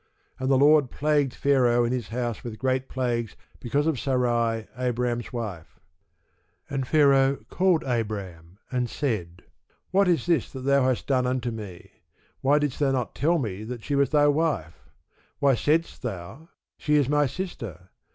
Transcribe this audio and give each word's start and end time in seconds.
And 0.39 0.49
the 0.49 0.57
Lord 0.57 0.89
plagued 0.89 1.31
Pharaoh 1.35 1.83
and 1.83 1.93
his 1.93 2.07
house 2.07 2.43
with 2.43 2.57
great 2.57 2.89
plagues 2.89 3.35
because 3.59 3.85
of 3.85 3.99
Sarai, 3.99 4.65
Abram's 4.75 5.31
wife. 5.31 5.79
And 6.71 6.87
Pharaoh 6.87 7.45
called 7.51 7.83
Abram, 7.83 8.57
and 8.71 8.89
said, 8.89 9.43
What 9.91 10.07
is 10.07 10.25
this 10.25 10.51
that 10.53 10.61
thou 10.61 10.85
hast 10.87 11.05
done 11.05 11.27
unto 11.27 11.51
me? 11.51 11.91
why 12.39 12.57
didst 12.57 12.79
thou 12.79 12.89
not 12.91 13.13
tell 13.13 13.37
me 13.37 13.63
that 13.65 13.83
she 13.83 13.93
was 13.93 14.09
thy 14.09 14.25
wife? 14.27 14.89
Why 15.37 15.53
saidst 15.53 16.01
thou, 16.01 16.49
She 16.79 16.95
is 16.95 17.07
my 17.07 17.27
sister? 17.27 17.89